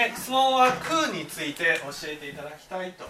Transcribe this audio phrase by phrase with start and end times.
[0.00, 3.04] え質問は空について教えていただきたいと。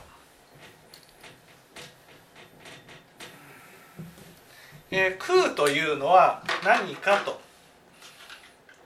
[4.91, 7.39] え空というのは何かと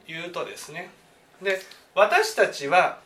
[0.08, 0.90] いうとですね
[1.40, 1.60] で
[1.94, 2.98] 私たちは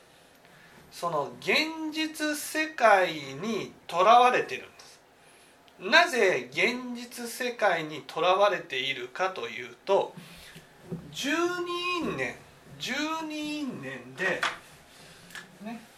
[0.90, 5.00] その現実世界にとらわれてるんです
[5.78, 10.14] なぜ現実世界にとらわれているかというと
[11.12, 11.36] 十二
[11.98, 12.34] 因縁
[12.78, 12.94] 十
[13.28, 14.40] 二因縁で
[15.64, 15.95] ね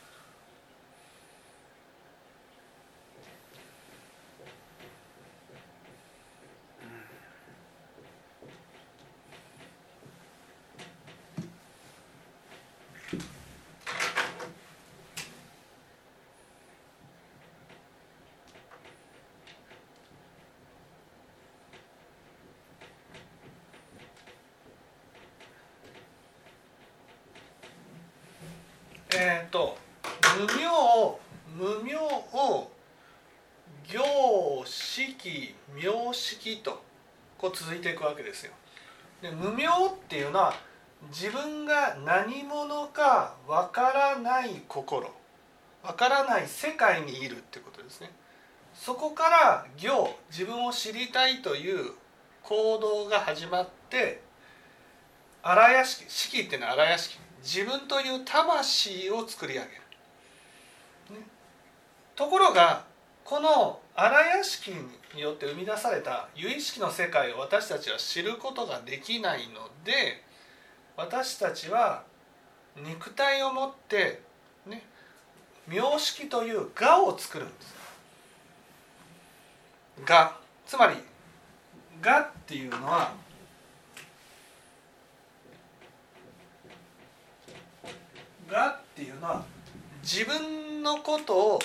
[29.51, 29.77] と
[30.39, 30.69] 無名
[31.57, 32.71] 無名を
[33.87, 36.83] 行式名式と
[37.39, 38.53] こう続いていくわけですよ。
[39.23, 39.69] で無名っ
[40.09, 40.55] ていうのは
[41.11, 45.11] 自分が何者かわからない心
[45.83, 48.11] わからない世界にいるってことですね。
[48.75, 51.93] そこから行自分を知りたいという
[52.43, 54.21] 行動が始まって
[55.43, 59.71] 荒屋敷式っていうのは荒屋敷自分という魂を作り上げる、
[61.21, 61.27] ね、
[62.17, 62.85] ところが
[63.25, 64.73] この荒屋敷
[65.15, 70.23] によって生み出された有意識の世界を私たちは知ることができないので
[70.97, 72.03] 私たちは
[72.77, 74.21] 肉体を持って
[74.67, 74.83] ね。
[75.67, 77.75] 名式という我を作るんです。
[80.09, 80.33] 我。
[80.67, 80.97] つまり
[82.03, 83.13] 我っていうのは
[88.51, 89.45] 我っていうのは
[90.03, 91.59] 自分のことを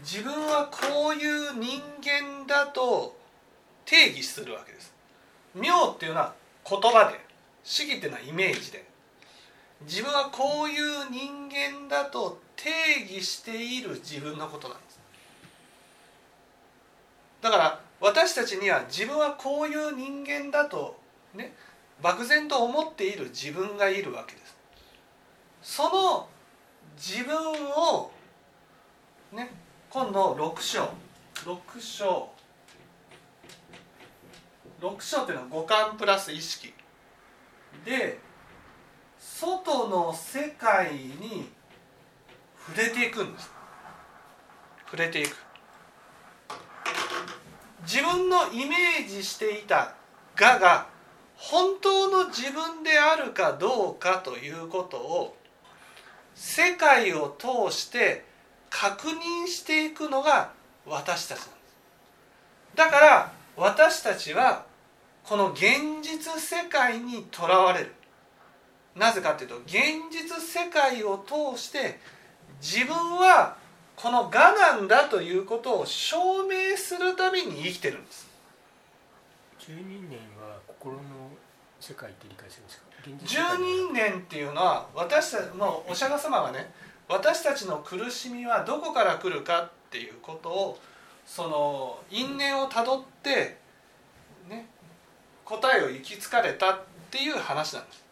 [0.00, 3.16] 自分はこういう人間だと
[3.84, 4.94] 定義するわけです。
[5.54, 6.34] 名っていうのは
[6.68, 7.18] 言葉で
[7.64, 8.84] 主義っていうのはイメージで
[9.82, 15.00] 自分はこういう人間だと定義している自分のことなんです。
[17.42, 21.00] だから私たちには自分はこういう人間だと
[21.34, 21.54] ね
[22.02, 24.56] 漠然と思っている自分がいるわけです。
[25.62, 26.28] その
[26.96, 27.36] 自分
[27.70, 28.10] を
[29.32, 29.50] ね
[29.90, 30.90] 今度6章。
[31.44, 32.30] 6章。
[34.80, 36.72] 6章っていうのは五感プラス意識。
[37.84, 38.18] で
[39.18, 41.50] 外の世界に
[42.66, 43.50] 触れていくんです。
[44.86, 45.36] 触れていく。
[47.82, 49.94] 自分のイメージしていた
[50.38, 50.88] 我が
[51.36, 55.36] 本当の自分であるかどうかということを
[56.36, 58.24] 世界を通して
[58.68, 60.52] 確認していくのが
[60.86, 61.56] 私たちなんです。
[62.76, 64.66] だから私たちは
[65.24, 65.62] この現
[66.02, 67.92] 実世界にとらわれる。
[68.94, 69.74] なぜかというと現
[70.10, 71.98] 実世界を通して
[72.60, 73.56] 自分は
[73.96, 78.28] この我なんだということを証明するために生きてるんです。
[79.58, 81.00] 十二年は心の
[81.80, 82.86] 世界って理解するんですか
[83.24, 86.72] 十二年っていうのは私たちのお釈迦様がね
[87.08, 90.78] 私たちの苦しみはどこから来るかっていうことを
[91.24, 93.58] その因縁をたどって
[94.48, 94.68] ね
[95.44, 96.80] 答えを行き着かれたっ
[97.10, 98.04] ていう話なんです。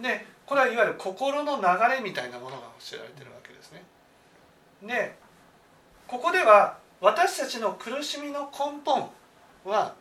[0.00, 1.62] でこれはいわゆる心の流
[1.94, 3.82] れみたいなものが教えられてるわけですね。
[4.82, 5.16] で
[6.06, 9.10] ここでは私たちの苦しみの根本
[9.64, 9.94] は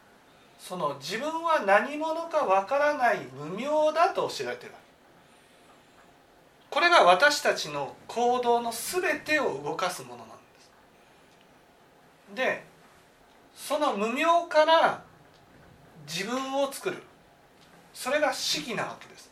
[0.61, 4.73] その自分は何者かわからない無明だと教えられてる
[6.69, 12.35] これが私たちの行動の全てを動かすものなんです。
[12.35, 12.63] で
[13.53, 15.01] その無明から
[16.07, 17.03] 自分を作る。
[17.93, 19.29] それが式なわけです。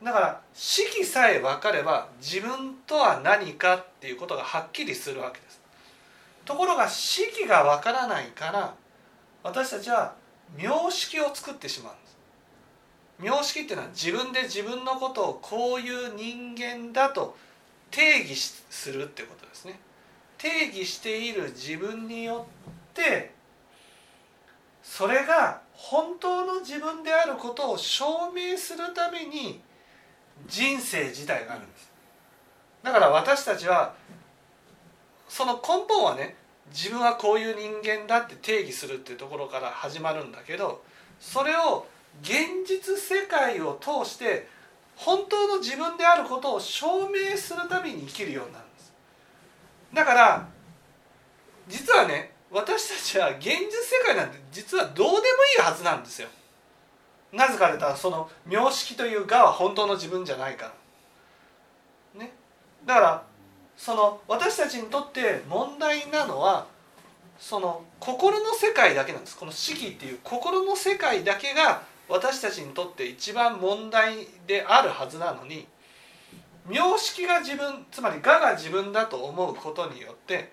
[0.00, 5.60] だから式さえ分かれば自分とは何かっていうことがはっきりするわけです。
[6.44, 8.74] ところが式が分からないから
[9.46, 10.12] 私たちは
[10.58, 12.16] 名式を作ってしまうんです。
[13.20, 17.36] 名式っていうのは自分で自分のことをこういう人間だと
[17.92, 19.78] 定義するってことですね。
[20.36, 22.48] 定義している自分によ
[22.90, 23.32] って
[24.82, 29.60] それが本当の自分であることを証明するために
[30.48, 31.92] 人生自体があるんです。
[32.82, 33.94] だから私たちは
[35.28, 36.34] その根本はね
[36.70, 40.82] 自分はこういう人間だって定義するっていうところから始まるんだけど
[41.20, 41.86] それを
[42.22, 44.48] 現実世界を通して
[44.96, 48.92] 本当の自分であることを証明するために生きるようになるんです。
[49.92, 50.48] だから
[51.68, 55.20] 実はね私たちは現実世界なんて実はどうでもい
[55.58, 56.28] いはずなんですよ。
[57.32, 60.72] なぜかというとその名式という我は本当の自分じゃないか
[62.14, 62.20] ら。
[62.20, 62.32] ね。
[62.86, 63.25] だから
[63.76, 66.66] その私たちにとって問題なのは
[67.38, 69.36] その心の世界だけなんです。
[69.36, 75.66] この式っていう心の世界だけが私たちにとって一番問題であるはずなのに
[76.66, 80.52] 名式が自分つまり我が自分だと思うことによって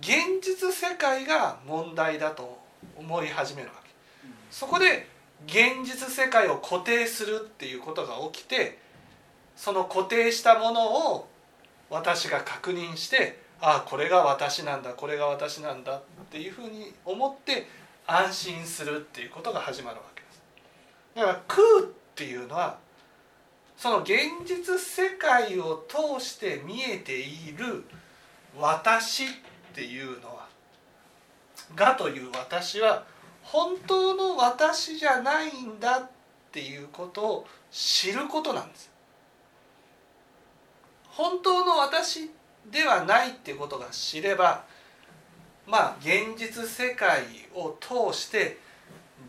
[0.00, 2.58] 現実世界が問題だと
[2.96, 3.90] 思い始めるわけ。
[4.50, 5.08] そこで
[5.46, 8.78] 現実世界を固定するっていうことが起きて
[9.56, 11.28] その固定したものを
[11.90, 17.66] 私が確認してああこれが私なんだこれが私なんだっていうふうに思って
[18.06, 20.42] 安心するっていうことが始まるわけです。
[21.14, 21.64] だから空っ
[22.14, 22.78] ていうのは
[23.76, 24.16] その現
[24.46, 27.84] 実世界を通して見えている
[28.58, 29.28] 私っ
[29.74, 30.46] ていうのは
[31.74, 33.04] がという私は
[33.42, 36.10] 本当の私じゃないんだっ
[36.50, 38.90] ていうことを知ることなんです。
[41.16, 42.30] 本当の私
[42.70, 44.64] ではないっていうことが知れば
[45.66, 47.22] まあ現実世界
[47.54, 48.58] を通して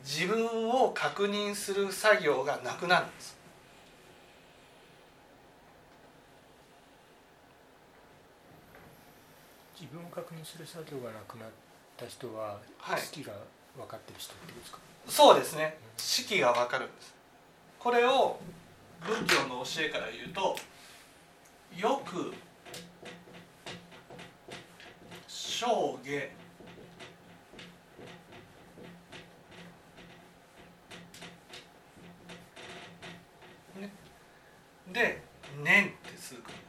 [0.04, 3.38] 自分を確認する作業がなくなるんです。
[9.80, 11.50] 自分を確認する作業がなくなっ
[11.96, 13.00] た人は、はい。
[13.02, 13.32] 式が
[13.78, 14.80] 分かってる人ってことですか？
[15.08, 15.78] そうですね。
[15.98, 17.16] 式がわかるんです。
[17.80, 18.40] これを
[19.02, 20.56] 仏教の教えから言うと
[21.76, 22.34] よく
[25.28, 25.66] 生
[26.04, 26.12] 下
[33.80, 33.92] ね。
[34.94, 35.22] で
[35.64, 36.60] 念って続くんで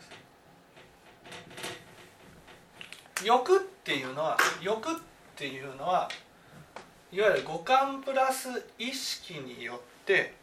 [3.21, 3.27] す。
[3.27, 4.95] 欲っていうのは欲っ
[5.37, 6.09] ていうのは
[7.13, 8.49] いわゆる五感プラス
[8.79, 10.35] 意識によって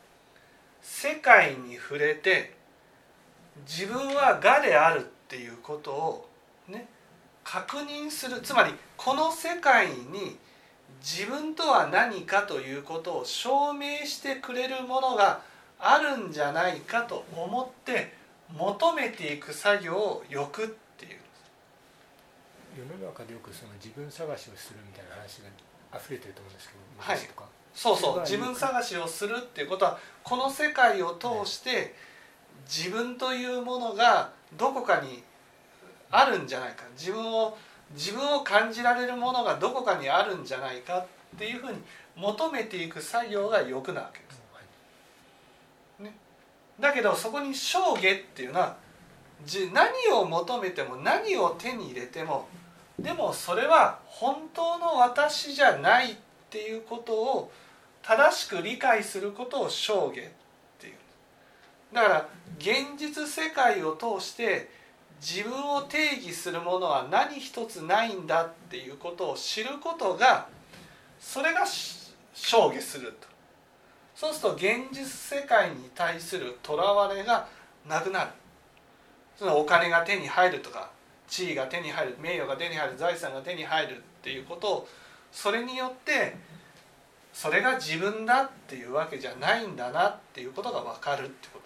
[0.82, 2.54] 世界に触れて
[3.68, 6.30] 自分は我であるっていうことを
[6.68, 6.88] ね
[7.44, 8.42] 確認する。
[8.42, 10.38] つまりこの世界に
[11.02, 15.42] 自分とは何かということを証明してくれるものが
[15.80, 18.14] あるんじゃないかと思って
[18.52, 20.68] 求めていく作業を欲っ
[20.98, 21.20] ていう。
[22.78, 27.20] 世の中でよくその自分探しをするみたいな話が溢れてると思うんですけどはい。
[27.74, 28.20] そうそう。
[28.22, 31.94] 自分探しをするっていうことはこの世界を通して
[32.66, 35.24] 自分というものがどこかに
[36.12, 36.84] あるんじゃないか。
[36.98, 37.58] 自分を
[37.94, 41.06] 自分を感じられるものがどこかにあるんじゃないかっ
[41.38, 41.78] ていうふうに
[42.16, 44.42] 求めていく作業が欲なわけです。
[44.52, 46.12] はい
[46.80, 48.76] だけどそこに生下っていうのは
[49.74, 52.48] 何を求めても何を手に入れても
[53.00, 56.16] でもそれは本当の私じゃないっ
[56.50, 57.52] ていうことを
[58.02, 60.32] 正しく理解することを生下っていう
[61.96, 64.70] だから現実世界を通して
[65.22, 70.50] 自分を定義するものは何一つないんだっていうことを知ることが
[71.20, 73.28] それがし生下すると。
[74.14, 75.06] そうすると現実
[75.40, 77.48] 世界に対するとらわれが
[77.88, 78.32] なくなる。
[79.38, 80.92] そのお金が手に入るとか
[81.30, 84.88] 地位が手に入る名誉が手に入る財産が手に入るっていうことを
[85.32, 86.36] それによって
[87.34, 91.65] それが自分だっていうわけじゃないんだなっていうことが分かるってこと。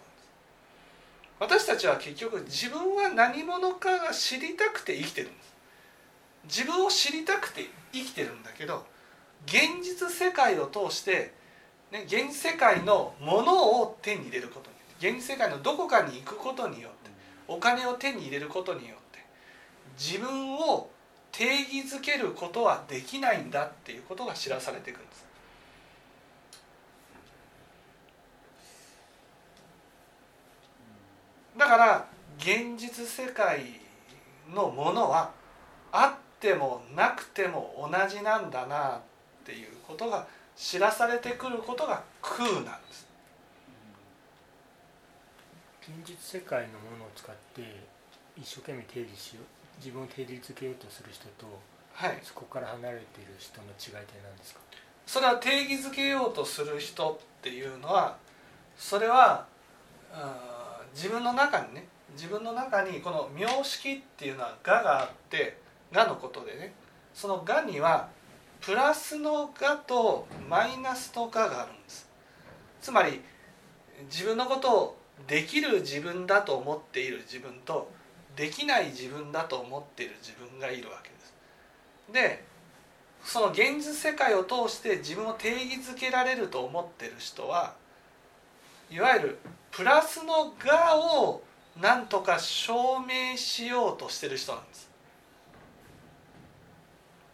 [1.39, 5.50] 私たちは結局自分は何者かが知りたくて生きてるんです。
[6.46, 8.86] 自分を知りたくて生きてるんだけど
[9.46, 11.34] 現実世界を通して、
[11.91, 17.10] ね、現実世界のものを手に入れることに現実世界のどこかに行くことによって
[17.48, 19.19] お金を手に入れることによって
[19.98, 20.89] 自分を
[21.31, 25.25] 定義づけることはできないんだっていうことが知らされていくんです。
[31.69, 32.07] から
[32.39, 33.59] 現実世界
[34.55, 35.29] のものは
[35.91, 38.99] あってもなくても同じなんだなっ
[39.45, 43.07] ていうことが知らされてくることが空なんです。
[45.83, 47.61] 現実世界のものを使って
[48.35, 49.45] 一生懸命定義しよう
[49.77, 51.45] 自分を定義づけようとする人と
[51.93, 52.19] はい。
[52.23, 54.59] そこから離れている人の違いって何ですか？
[55.05, 58.17] それは定義づけようとする人っていうのは
[58.75, 59.45] それは
[60.11, 60.58] あー
[60.93, 65.58] 自分の中にね自分の中にこの名式っていうのは我があって
[65.93, 66.74] 我のことでね
[67.13, 68.10] その我には
[68.62, 72.10] プラスの我とマイナスの我があるんです
[72.81, 73.22] つまり
[74.12, 77.91] 自分のことをできる自分だと思っている自分と
[78.36, 81.34] できない自分だと思っている自分がいるわけです。
[82.13, 82.46] で
[83.24, 87.75] その現実世界を通して自分を定義づけられると思ってる人は
[88.89, 89.39] いわゆる
[89.72, 91.41] プラスの「が」を
[91.79, 94.89] なんとか証明しようとしてる人なんです。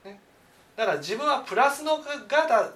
[0.03, 0.19] ね、
[0.75, 2.07] だから自分はプラスの「が」
[2.47, 2.71] だ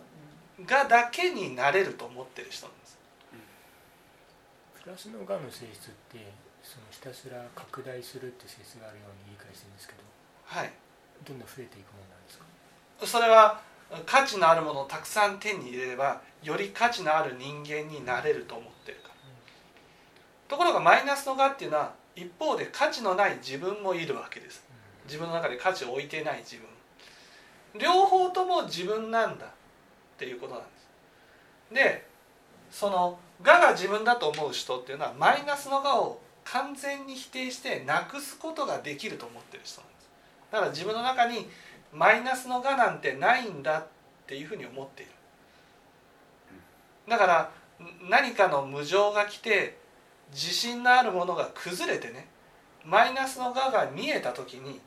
[0.66, 2.98] がだけになれると思ってる人なんです。
[4.84, 6.32] プラスの「が」の性質って
[6.64, 10.00] そのひたすら拡大するって性質があるように理解してるんですけど、
[10.46, 10.72] はい、
[11.26, 12.46] どんどん増えていくものなんですか？
[13.06, 13.62] それは
[14.06, 19.16] 価値のあるものをたくさん手に入れればより価値のある人間になれると思ってるから、
[20.48, 24.64] ところがマイナスのがっていうのは一方で価値のない自分もいるわけです。
[25.06, 27.80] 自分の中で価値を置いてない自分。
[27.80, 29.50] 両方とも自分なんだっ
[30.18, 31.74] ていうことなんです。
[31.74, 32.08] で
[32.72, 40.10] その我が自分だと思う人っていうのはマイナスの我を完全に否定してなくすことができると思ってる人なんです。
[40.52, 41.48] だから自分の中に
[41.94, 43.88] マイナスの我なんてないんだっ
[44.28, 45.12] ていうふうに思っている。
[47.08, 47.52] だから
[48.10, 49.78] 何かの無常が来て
[50.32, 52.28] 自信のあるものが崩れてね
[52.86, 54.80] マイナスの我が見えた時に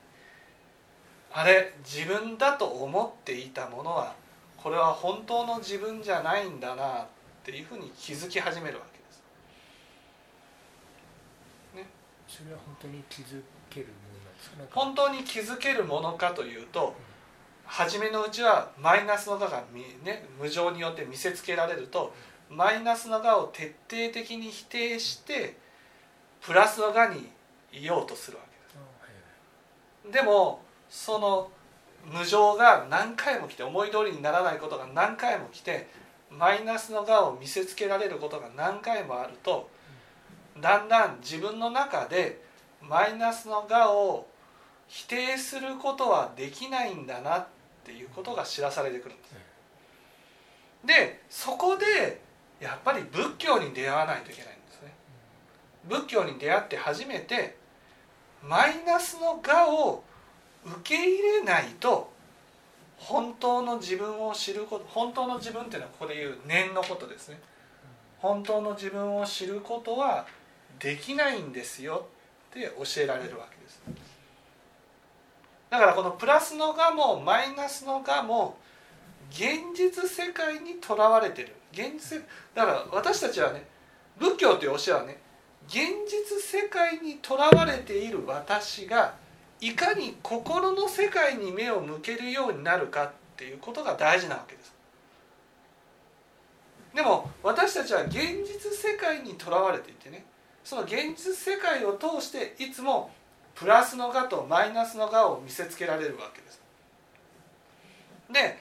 [1.32, 4.14] あれ自分だと思っていたものは
[4.56, 7.06] これは本当の自分じゃないんだなっ
[7.42, 9.22] ていうふうに気づき始めるわけです。
[11.74, 11.86] ね、
[12.28, 13.88] それは本当に気づける
[14.70, 16.94] 本当に気づけるものかというと、
[17.64, 19.62] 初めのうちはマイナスの我が、
[20.04, 22.12] ね、無常によって見せつけられると
[22.50, 25.56] マイナスの我を徹底的に否定して
[26.42, 27.30] プラスの我に
[27.72, 28.42] いようとするわ
[30.04, 30.18] けです。
[30.18, 31.50] でもその
[32.04, 35.88] 無常が何回も来て思い通りにならないことが何回も来て
[36.30, 39.70] マイナスの我を見せつけられることが何回もあると
[40.60, 42.42] だんだん自分の中で
[42.82, 44.26] マイナスの我を
[44.92, 47.46] 否定することはできないんだなっ
[47.82, 49.34] ていうことが知らされてくるんです。
[50.84, 52.20] でそこで
[52.60, 54.92] やっぱり仏教に出会わないといけないんですね。
[55.88, 57.56] 仏教に出会って初めて
[58.42, 60.04] マイナスの我を
[60.62, 62.12] 受け入れないと
[62.98, 67.40] 本当の自分を知ること本当の自分っていうのはここで言う念のことですね。
[68.18, 70.26] 本当の自分を知ることは
[70.78, 72.08] できないんですよ
[72.50, 73.80] って教えられるわけです
[75.72, 78.58] だからこのプラスのがもマイナスのがも
[79.30, 81.54] 現実世界にとらわれてる。
[81.72, 82.22] 現実
[82.54, 83.66] だから私たちはね
[84.18, 85.18] 仏教という教えはね
[85.66, 89.14] 現実世界にとらわれている私が
[89.62, 94.74] いかに心の世界に目を向けるようになるかっていうことが大事なわけです。
[96.94, 98.14] でも私たちは現
[98.44, 100.26] 実世界にとらわれていてね
[100.62, 103.10] その現実世界を通していつも
[103.54, 106.60] プラスの我とマイナスの我を見せつけられるわけです。
[108.32, 108.58] で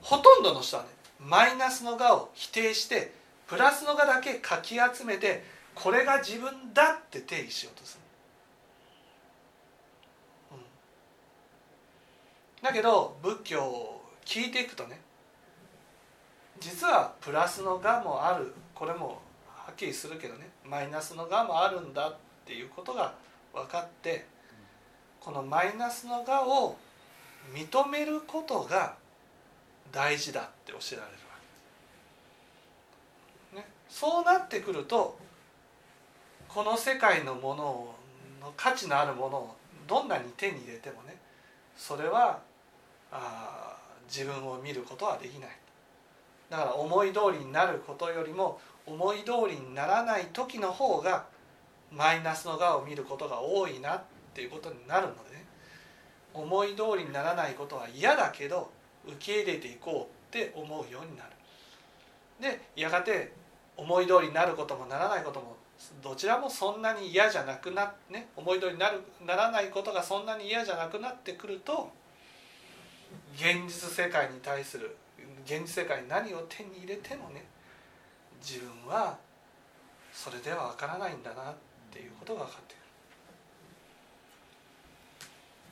[0.00, 3.12] ほとんどの人はねマイナスの我を否定して
[3.46, 5.44] プラスの我だけかき集めて
[5.74, 8.00] これが自分だって定義しようとする。
[12.62, 15.00] だけど仏教を聞いていくとね
[16.60, 18.54] 実はプラスのがもある。
[18.74, 22.16] これもはっきりするけどねマイナスのがもあるんだっ
[22.46, 23.14] ていうことが
[23.52, 24.26] 分かって
[25.20, 26.76] このマイナスのがを
[27.52, 28.94] 認めることが
[29.92, 31.18] 大事だって教えられるわ
[33.52, 33.66] けです。
[33.66, 35.18] ね、そうなってくると
[36.48, 37.94] この世界のものを
[38.40, 41.16] の価値のあるものをどんなに手に入れてもね
[41.76, 42.40] それは
[43.12, 43.76] あ
[44.08, 45.50] 自分を見ることはできない
[46.48, 51.26] だから思い通りになることよりも思い通りにならない時の方が
[51.92, 54.02] マイナスの側を見ることが多いなっ
[54.34, 55.44] ていうことになるのでね
[56.32, 58.70] 思い通りにならないことは嫌だけど
[59.06, 61.30] 受け入れていこうって思うようになる。
[62.40, 63.32] でやがて
[63.76, 65.56] 思い通りになることもならないことも
[66.02, 71.90] どちらもそんなに嫌じゃなくなね思い通りになるならないことがそんなに嫌じゃなくなってくると
[73.34, 74.96] 現実世界に対する
[75.44, 77.44] 現実世界に何を手に入れてもね
[78.40, 79.18] 自分は
[80.12, 82.86] それでは分からないんだなってっていうことが分かってくる。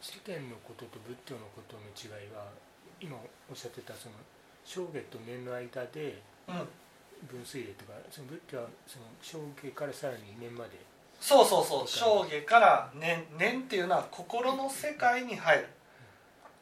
[0.02, 2.50] 世間のことと仏教のことの違いは
[3.00, 3.16] 今
[3.48, 4.14] おっしゃってたその
[4.64, 6.20] 正月と年の間で
[7.30, 10.70] 分水嶺とか、その仏教はその正月からさらに年まで。
[11.20, 15.68] そうそうそう正月から年年っていうのは心の世界に入る。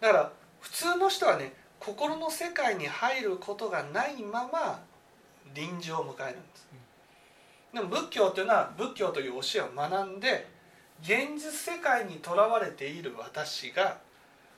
[0.00, 4.80] だから普通の人はね心の世界に入ることがないまま
[5.54, 6.65] 臨終を迎えるんです
[7.76, 10.49] でも仏教というのは仏教という教えを学んで
[11.02, 13.99] 現実世界にとらわれている私が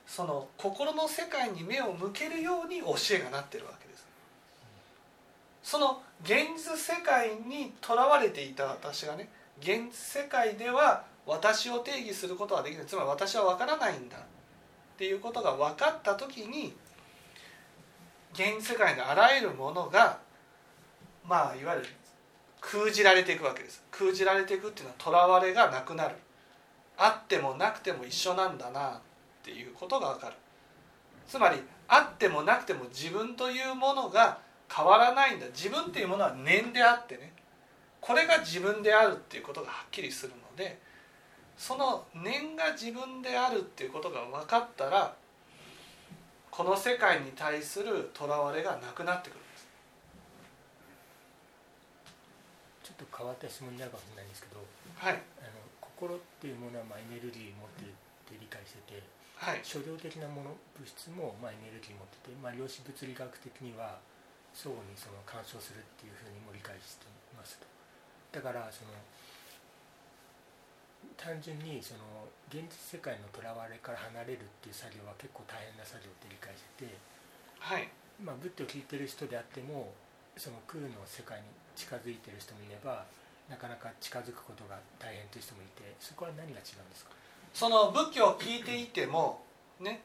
[0.07, 4.07] その心の世界に目を向けるように教えがなってるわけです。
[5.61, 9.27] その現実世界にとらわれていた私がね
[9.59, 12.85] 現実世界では私を定義することはできない。
[12.85, 14.15] つまり私は分からないんだ。
[14.15, 14.21] っ
[14.97, 16.73] ていうことが分かった時に
[18.31, 20.19] 現実世界のあらゆるものが
[21.27, 21.87] まあいわゆる
[22.61, 23.83] 封じられていくわけです。
[23.91, 26.15] 封じられていくっていうのはとらわれがなくなる。
[26.97, 28.99] あってもなくても一緒なんだなっ
[29.43, 30.35] ていうことが分かる。
[31.27, 34.39] つまりあってもなくても自分というものが
[34.73, 35.45] 変わらないんだ。
[35.47, 37.33] 自分っていうものは念であってね。
[38.01, 40.79] これが自分であるっていうことがはっきりするので
[41.57, 45.13] その念が自分であるっていうことが分かったら
[46.49, 49.67] この世界に対するとらわれがなくなってくるんです
[52.83, 54.59] ちょっと変わった質問になるかもしれないんですけど、
[54.99, 59.01] はい、あの心っていうものはまあエネルギーを持っているって理解してて、
[59.39, 64.03] はい、的なもの物質もまあエネルギーを持ってて、まあ、量子物理学的には
[64.51, 67.65] 相互にその干渉するっていうふうにも理解していますと。
[68.35, 68.91] だからその
[71.15, 76.97] 単純にその現実世界のとらわれから離れるっていう作業は結構大変な作業って理解してて、
[77.59, 77.87] はい。
[78.19, 79.95] まあ、仏教を聞いてる人であっても
[80.35, 81.47] その空の世界に
[81.79, 83.05] 近づいてる人もいれば
[83.49, 87.11] なかなか近づくことが大変という人もいてそこは何が違うんですか？
[87.53, 89.41] その仏教を聞いていても
[89.79, 90.01] ね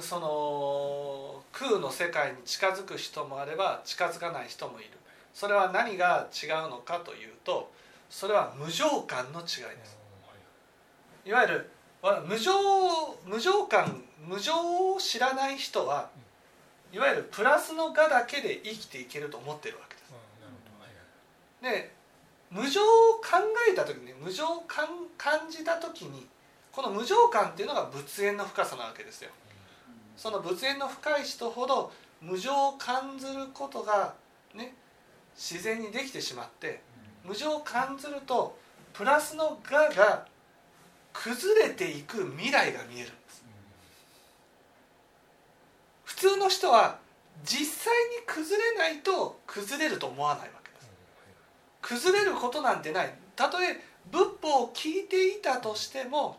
[0.00, 4.90] その空の世界に近づく人もあれば近づかない人もいる。
[5.34, 7.70] それは何が違うのかというと
[8.08, 9.50] それは無常感の違いで
[9.84, 9.98] す。
[11.26, 11.70] いわゆる
[12.26, 12.52] 無常
[13.26, 16.10] 無常感無常を知らない人は
[16.92, 19.93] いわゆるプラスの我だけで生きていけると思ってるわけ
[21.64, 21.90] で
[22.50, 26.26] 無常を考えた時に無常を感じた時に
[26.70, 29.30] この無常感っていうのが仏縁の深さなわけですよ。
[30.16, 34.14] その仏縁の深い人ほど無常を感じることが
[34.54, 34.74] ね
[35.34, 36.80] 自然にできてしまって
[37.24, 38.56] 無常を感じると
[38.92, 40.26] プラスの我が
[41.12, 43.44] 崩れていく未来が見えるんです。
[46.04, 46.98] 普通の人は
[47.44, 50.63] 実際に崩れないと崩れると思わないわ
[51.84, 53.14] 崩れることなんてない。
[53.36, 53.78] たとえ
[54.10, 56.38] 仏法を聞いていたとしても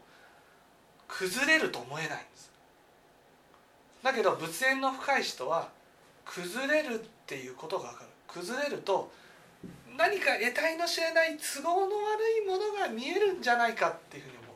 [1.08, 2.52] 崩れると思えないんです。
[4.02, 5.70] だけど仏縁の深い人は
[6.26, 8.10] 崩れるっていうことが分かる。
[8.28, 9.12] 崩れると
[9.96, 14.50] 何か得体の知れない都合の悪いものが見えるんじゃないかっていうふうに思う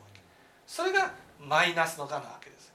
[0.66, 2.72] それがマイナスの我なわけです。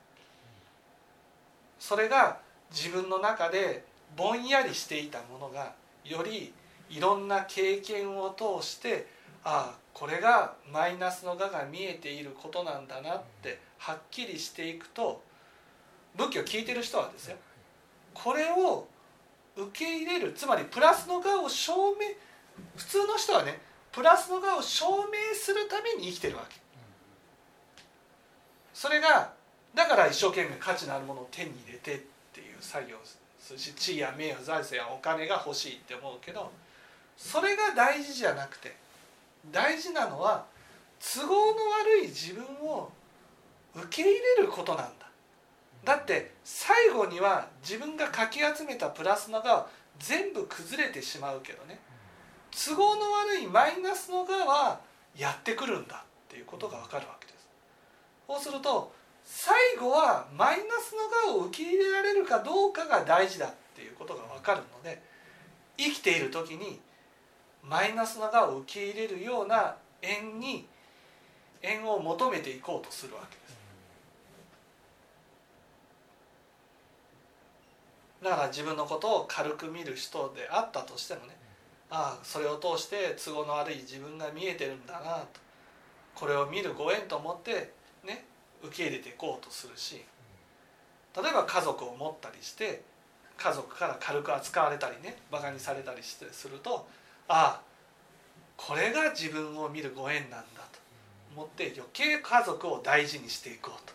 [1.80, 2.40] それが
[2.72, 3.84] 自分の中で
[4.16, 5.74] ぼんやりしていたものが
[6.06, 6.54] より
[6.90, 9.08] いろんな経験を通して
[9.44, 15.22] ああこれがマイナスの我が見えていることなんだなってはっきりしていくと
[16.16, 17.38] 仏教を聞いてる人はですよ。
[18.14, 18.88] これを
[19.56, 22.08] 受け入れるつまりプラスの我を証明
[22.76, 23.60] 普通の人はね
[23.92, 26.56] プラスの我を証明するために生きてるわけ。
[28.74, 29.34] それが
[29.74, 32.00] だから一生懸命価値のあるものを手に入れてっ
[32.34, 33.00] ていう作業を
[33.40, 36.52] するし地位や名誉財政やお金が欲しいって思うけど
[37.18, 38.76] それが大事じゃなくて
[39.52, 40.46] 大事なのは
[41.00, 42.92] 都合の悪い自分を
[43.76, 45.06] 受け入れることなんだ
[45.84, 49.68] だって最後には自分がかき集めたプラスのが
[50.00, 51.80] 全部崩れてしまうけどね
[52.52, 54.80] 都合の悪いマイナスのがは
[55.16, 57.48] やってくるんだっていうことが分かるわけです。
[58.28, 58.92] そうすると
[59.24, 65.02] 最後はマイナスの我を受け入れられるかどうかが大事だっていうことが分かるので
[65.78, 66.80] 生きている時に
[67.68, 70.68] マイナスの我を受け入れるような縁に
[71.62, 73.46] 縁を求めていこうとするわけです。
[78.24, 81.36] だから自分のことを軽く見る人であったとしてもね
[81.92, 85.40] ああそれを通して都合の悪い自分が見えてるんだなと
[86.16, 87.72] これを見るご縁と思って
[88.04, 88.26] ね
[88.64, 90.04] 受け入れていこうとするし
[91.16, 92.82] 例えば家族を持ったりして
[93.38, 96.88] 家族から軽く扱われたりねバカにされたりしてすると
[97.28, 97.62] ああ
[98.58, 100.76] これが自分を見るご縁なんだと。
[101.36, 103.94] 思って余計家族を大事にしていこうと。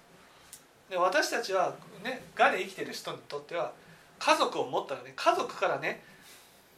[0.90, 3.72] で私たちはねがで生きてる人にとっては
[4.18, 6.02] 家族を持ったらね家族からね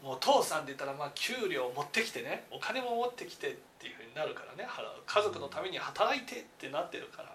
[0.04, 4.68] もう父さんで言ったらまあ給料を持ってきてねお金も持ってきてっていうふうになるからね
[5.06, 7.32] 家族のために働いてってなってるから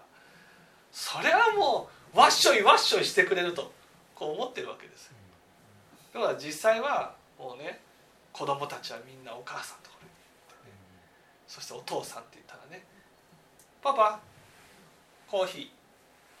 [0.92, 3.72] それはもうわっしょいわっしょいしてくれると
[4.14, 5.12] こう思ってるわけです
[6.14, 7.80] だから実際はもうね
[8.38, 10.12] 子供たちはみんなお母さんところに
[11.48, 12.84] してお父さんって言ったらね
[13.82, 14.20] 「パパ
[15.26, 15.68] コーヒー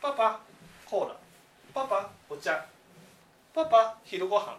[0.00, 0.40] パパ
[0.86, 1.16] コーラ
[1.74, 2.64] パパお茶
[3.52, 4.56] パパ昼ご飯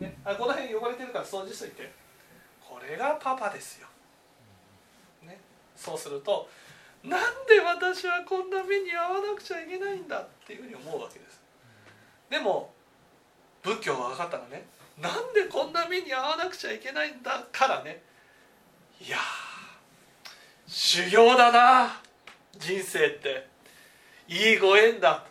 [0.00, 2.00] ねあこの辺汚れてるから掃除しといて。
[2.70, 3.88] これがパパですよ、
[5.26, 5.40] ね、
[5.74, 6.48] そうすると
[7.02, 11.40] なんで私はこんな目に遭わなくちゃいけないんだっていうふうに思うわけです。
[12.28, 12.70] でも
[13.62, 14.64] 仏教は分かったのね。
[15.00, 18.02] なんでこんな目に遭わなくちゃいけないんだからね。
[19.00, 19.16] いや
[20.66, 22.00] 修行だな
[22.58, 23.48] 人生って。
[24.28, 25.24] いいご縁だ。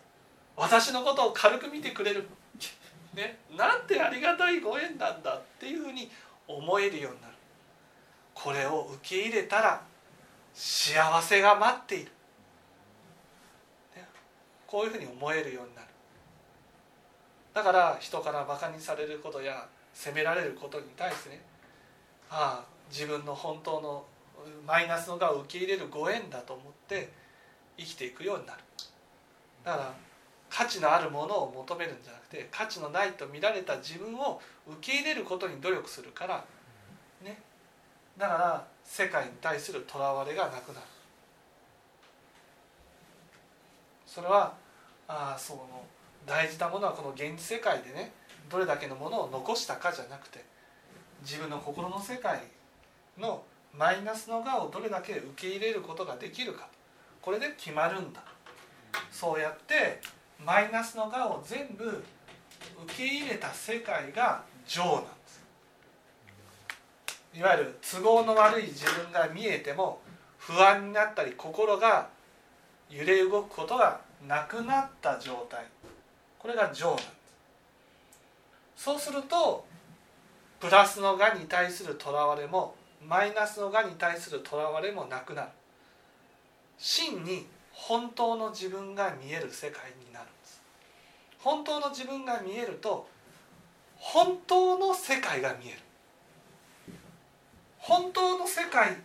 [0.58, 2.27] 私のことを軽く見てくれる、
[3.13, 6.12] ね、なんてありがたいご縁なんだっていうふうに
[6.47, 7.34] 思えるようになる。
[8.34, 9.82] これを受け入れたら
[10.53, 12.12] 幸せが待っている、
[13.95, 14.05] ね、
[14.67, 15.88] こういうふうに思えるようになる。
[17.54, 21.42] だから人からバカにされることや責められることに対してね
[22.30, 24.06] ああ自分の本当の
[24.66, 27.10] マイナスのがを受け入れるご縁だと思って
[27.78, 28.60] 生きていくようになる。
[29.64, 29.94] だから
[30.50, 36.44] 価値のあるものを求めるんじゃなくて価値のないと見られた自分を受け入れることに努力するから
[37.24, 37.40] ね。
[38.18, 40.86] だから世界に対するとらわれがなくなる。
[44.06, 44.54] それは
[45.08, 45.86] ああその
[46.25, 48.12] 大事なものはこの現実世界でね
[48.49, 50.43] どれだけのものを残したかじゃなくて
[51.21, 52.41] 自分の心の世界
[53.17, 53.43] の
[53.77, 56.67] マイナスの我をどれだけ受け入れることができるか
[57.21, 58.23] これで決まるんだ。
[59.12, 60.01] そうやって
[60.43, 62.03] マイナスの我を全部受
[62.95, 65.43] け入れた世界が情なんです。
[67.36, 70.01] いわゆる都合の悪い自分が見えても
[70.38, 72.10] 不安になったり心が
[72.89, 75.65] 揺れ動くことがなくなった状態。
[76.39, 76.97] これが情なん
[78.75, 79.65] そうすると
[80.60, 82.75] プラスのがに対するとらわれも
[83.06, 85.49] マイナスのがに対するとらわれもなくなる。
[86.78, 90.62] 真に本当の自分が見える世界になるんです。
[91.39, 93.08] 本当の自分が見えると
[93.97, 95.80] 本当の世界が見える。
[97.78, 98.95] 本当の世界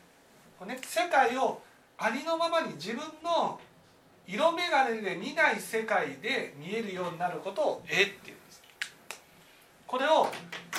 [0.66, 1.60] ね世界を
[1.98, 3.60] ありのままに自分の
[4.26, 8.62] 色眼鏡で見ない世界で見えるようになることを「え」っていうんです。
[9.86, 10.28] これを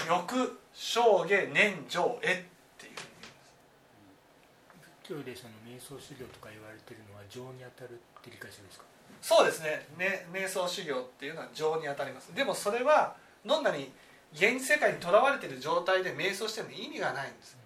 [0.08, 2.46] 欲生下念情え
[2.78, 2.94] っていう
[5.04, 8.80] 仏教でその瞑想修行とか言われてるのは情に当たるって理解してるんです。
[8.80, 8.86] か
[9.22, 9.88] そうですね。
[9.98, 12.34] ね瞑想修行っていうのは情に当たります。
[12.34, 13.92] でもそれはどんなに
[14.34, 17.58] 現実世界にとらわれている状態で瞑想しても意味がないんです。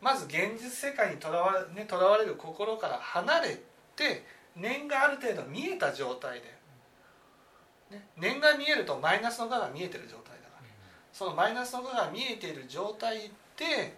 [0.00, 3.60] まず現実世界にとらわ,、ね、とらわれる心から離れ
[3.96, 4.24] て
[4.56, 6.46] 念がある程度見えた状態で、
[7.90, 10.62] ね、念が見えるとマイナスの我が見えてる状態だから。
[11.12, 13.96] そのマイナスの我が見えている状態で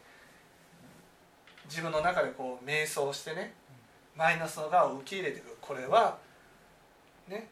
[1.67, 3.55] 自分の中でこう瞑想してね
[4.17, 5.57] マイナスの我を受け入れていく。
[5.61, 6.19] これは
[7.29, 7.49] ね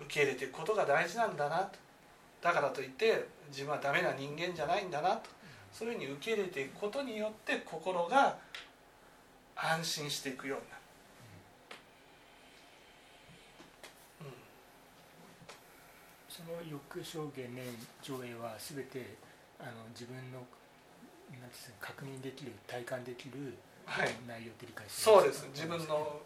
[0.00, 1.78] 受け入れていくことが大事なんだなと。
[2.40, 5.30] だからといって自分はダメな人間じゃないんだなと。
[5.72, 8.38] そういうふうに受け入れていくことによって心が
[9.54, 10.77] 安心していくようになる。
[16.38, 17.66] その欲証言念
[18.00, 19.18] 上映は全て
[19.58, 20.38] あの自分の
[21.34, 23.58] なん確認できる体感できる
[24.24, 25.48] 内容って理解してそうです。
[25.52, 26.22] 自分の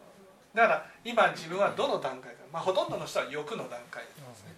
[0.53, 4.53] だから今自分はどの段階か、まあ、ほとんどの人は欲の段階ですね、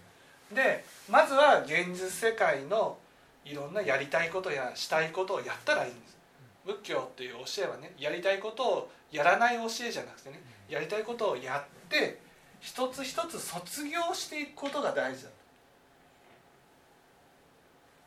[0.53, 2.97] でまずは現実世界の
[3.45, 6.17] いろんなやりたいことやしたいことをやったらいいんです。
[6.65, 12.19] 仏教っていう教えはねやりたいことをやらない教えじゃなくてねやりたいことをやって
[12.59, 15.29] 一つ一つ卒業していくことが大事だ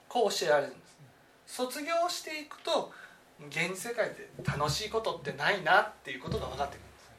[0.09, 0.97] こう教えられるんです。
[1.47, 2.93] 卒業していくと
[3.49, 7.11] 現実世界で楽しいことってないなっていうことが分かってくるんです。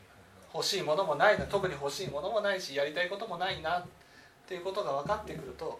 [0.53, 3.85] 欲しいものもないな特に欲しいものもないしやりたいこともないなっ
[4.47, 5.79] ていうことが分かってくると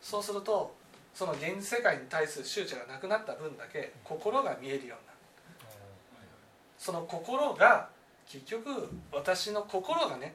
[0.00, 0.74] そうすると
[1.14, 5.00] その現実世界に対する執着がなくなった分だけ心が見えるようになる。
[6.78, 7.88] その心が
[8.26, 10.34] 結局私の心がね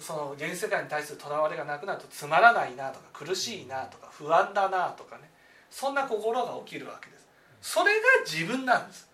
[0.00, 5.30] その現実世界に対するとらわれがなくなるとつまらないなとか苦しいなとか不安だなとかね。
[5.70, 7.28] そんな心が起きるわけです。
[7.62, 9.08] それが自分なんです。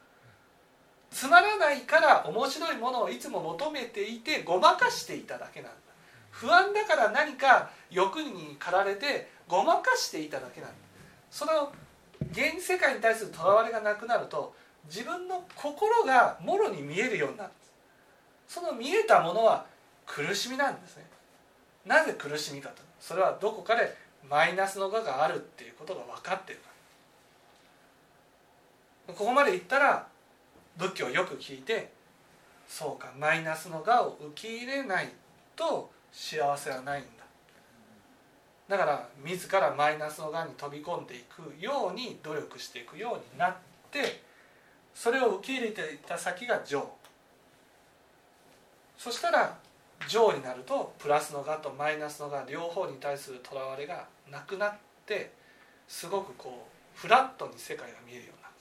[1.10, 5.76] つまらないから面白いものをいつも求めていてごまかしていただけなんだ。
[6.30, 10.76] 不安だから何か欲に駆られてごまかしていただけなんだ。
[11.30, 11.72] その
[12.32, 14.54] 現実世界に対するとらわれがなくなると
[14.86, 17.64] 自分の心がもろに見えるようになるんで
[18.48, 18.54] す。
[18.54, 19.66] その見えたものは
[20.06, 21.04] 苦しみなんですね。
[21.84, 22.82] なぜ苦しみかと。
[23.00, 23.96] それはどこかで
[24.28, 26.68] マイナスの我があるっていうことが分かってるか
[29.08, 29.14] ら。
[29.14, 30.06] ここまでいったら
[30.76, 31.92] 仏教をよく聞いて
[32.66, 35.08] そうかマイナスの我を受け入れない
[35.54, 37.08] と幸せはないんだ。
[38.68, 43.56] だから自らマイナスのがんに飛び込んでいくように努力していくようになっ
[43.92, 44.22] て
[44.92, 46.90] それを受け入れていった先が情。
[48.98, 49.56] そしたら
[50.08, 54.74] 情になるとプラスのがとマイナスのが両方に対するとらわれがなくなっ
[55.06, 55.32] て
[55.88, 58.54] すごくこうフラットに世界が見えるようになる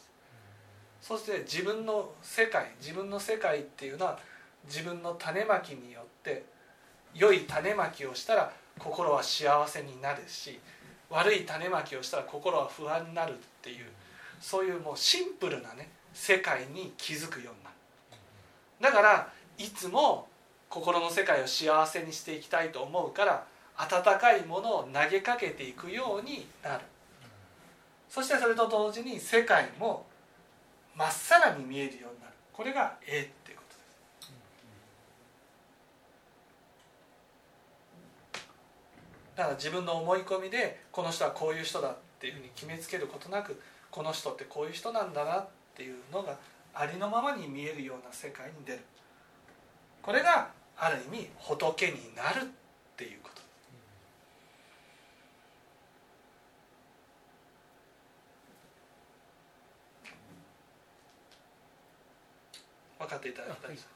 [1.02, 4.20] そして自分の世界自分の世界っていうのは
[4.66, 6.44] 自分の種まきによって
[7.14, 10.60] 良い種まきをしたら心は幸せになるし
[11.10, 13.86] 悪い種まきをしたら心は不安になるっていう
[14.42, 17.76] そういうもうシンプルなね世界に気づくようになる。
[18.82, 20.28] だからいつも
[20.70, 23.46] 心の世界を幸せにしていきたいと思うから
[23.78, 26.86] 温かいものを投げかけていくようになる。
[28.10, 30.06] そしてそれと同時に世界も
[30.96, 32.34] まっさらに見えるようになる。
[32.54, 33.86] これが「え」っていうことです。
[39.36, 46.38] だから自分の思い込みでこの人はこういう人だっていうふうに決めつけることなくこの人ってこういう人なんだなっていうのが
[46.74, 48.80] ありのままに見えるような世界に出る。
[50.06, 52.46] これがある意味仏になるっ
[52.96, 53.42] ていうこと。
[63.00, 63.95] 分かっていただきたいはい